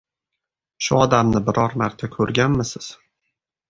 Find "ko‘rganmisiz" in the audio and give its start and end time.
2.19-2.93